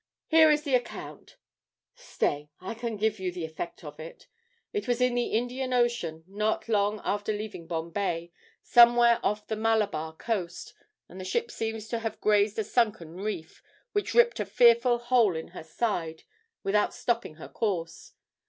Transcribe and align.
'Here 0.25 0.49
is 0.49 0.63
the 0.63 0.73
account 0.73 1.37
stay, 1.93 2.49
I 2.59 2.73
can 2.73 2.97
give 2.97 3.19
you 3.19 3.31
the 3.31 3.45
effect 3.45 3.83
of 3.83 3.99
it. 3.99 4.25
It 4.73 4.87
was 4.87 4.99
in 4.99 5.13
the 5.13 5.25
Indian 5.27 5.73
Ocean, 5.73 6.23
not 6.25 6.67
long 6.67 6.99
after 7.03 7.31
leaving 7.31 7.67
Bombay, 7.67 8.31
somewhere 8.63 9.19
off 9.21 9.45
the 9.45 9.55
Malabar 9.55 10.15
coast; 10.15 10.73
and 11.07 11.21
the 11.21 11.23
ship 11.23 11.51
seems 11.51 11.87
to 11.89 11.99
have 11.99 12.19
grazed 12.19 12.57
a 12.57 12.63
sunken 12.63 13.13
reef, 13.17 13.61
which 13.91 14.15
ripped 14.15 14.39
a 14.39 14.45
fearful 14.47 14.97
hole 14.97 15.35
in 15.35 15.49
her 15.49 15.63
side, 15.63 16.23
without 16.63 16.95
stopping 16.95 17.35
her 17.35 17.47
course. 17.47 18.13